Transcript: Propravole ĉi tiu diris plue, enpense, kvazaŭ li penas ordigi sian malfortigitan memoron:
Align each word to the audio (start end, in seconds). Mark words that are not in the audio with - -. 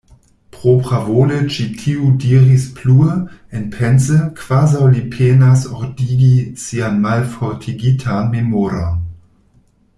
Propravole 0.53 1.35
ĉi 1.55 1.65
tiu 1.81 2.07
diris 2.23 2.63
plue, 2.79 3.11
enpense, 3.59 4.17
kvazaŭ 4.41 4.89
li 4.95 5.05
penas 5.17 5.67
ordigi 5.83 6.33
sian 6.65 7.01
malfortigitan 7.07 8.35
memoron: 8.37 9.01